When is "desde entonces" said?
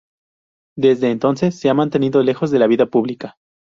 0.75-1.59